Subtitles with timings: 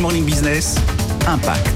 [0.00, 0.76] Morning Business,
[1.26, 1.68] Impact.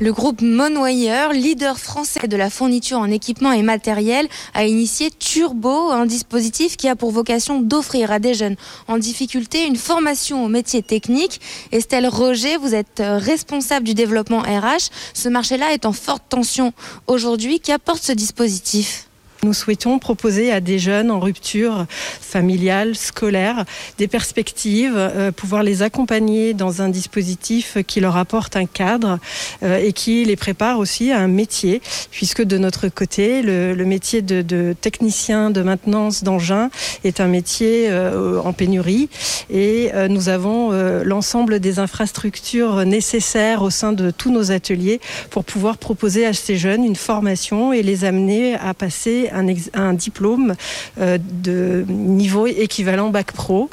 [0.00, 5.90] Le groupe Monoyer, leader français de la fourniture en équipement et matériel, a initié Turbo,
[5.90, 8.56] un dispositif qui a pour vocation d'offrir à des jeunes
[8.88, 11.40] en difficulté une formation au métier technique.
[11.72, 14.90] Estelle Roger, vous êtes responsable du développement RH.
[15.14, 16.72] Ce marché-là est en forte tension
[17.06, 17.60] aujourd'hui.
[17.60, 19.08] Qu'apporte ce dispositif?
[19.44, 21.86] Nous souhaitons proposer à des jeunes en rupture
[22.20, 23.64] familiale, scolaire,
[23.98, 29.18] des perspectives, euh, pouvoir les accompagner dans un dispositif qui leur apporte un cadre
[29.62, 34.22] euh, et qui les prépare aussi à un métier, puisque de notre côté, le, métier
[34.22, 36.70] de, technicien de maintenance d'engins
[37.04, 39.08] est un métier euh, en pénurie.
[39.50, 40.70] Et nous avons
[41.04, 46.56] l'ensemble des infrastructures nécessaires au sein de tous nos ateliers pour pouvoir proposer à ces
[46.56, 50.54] jeunes une formation et les amener à passer un, diplôme
[50.98, 53.70] euh, de niveau équivalent bac pro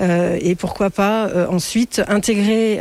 [0.00, 2.80] euh, et pourquoi pas euh, ensuite intégrer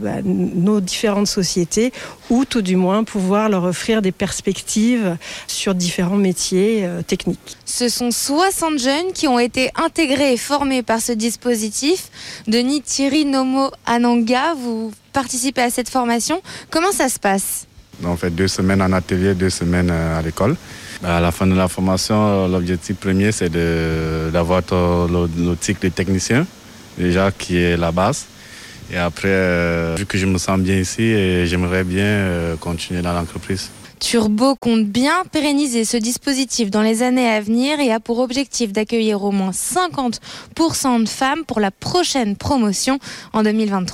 [0.00, 1.92] bah, nos différentes sociétés
[2.30, 7.56] ou tout du moins pouvoir leur offrir des perspectives sur différents métiers techniques.
[7.64, 12.10] Ce sont 60 jeunes qui ont été intégrés et formés par ce dispositif.
[12.46, 16.40] Denis Thierry Nomo Ananga, vous participez à cette formation.
[16.70, 17.66] Comment ça se passe?
[18.04, 20.56] En fait, deux semaines en atelier, deux semaines à l'école.
[21.04, 26.46] À la fin de la formation, l'objectif premier, c'est d'avoir le, titre de technicien,
[26.98, 28.26] déjà qui est la base.
[28.92, 33.12] Et après, euh, vu que je me sens bien ici, j'aimerais bien euh, continuer dans
[33.12, 33.70] l'entreprise.
[34.02, 38.72] Turbo compte bien pérenniser ce dispositif dans les années à venir et a pour objectif
[38.72, 42.98] d'accueillir au moins 50% de femmes pour la prochaine promotion
[43.32, 43.90] en 2023.